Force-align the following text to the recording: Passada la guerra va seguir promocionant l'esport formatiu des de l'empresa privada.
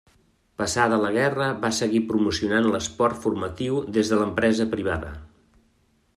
Passada 0.61 0.97
la 1.03 1.11
guerra 1.17 1.49
va 1.65 1.71
seguir 1.81 2.01
promocionant 2.13 2.71
l'esport 2.77 3.23
formatiu 3.27 3.79
des 3.99 4.13
de 4.15 4.21
l'empresa 4.23 4.69
privada. 4.75 5.15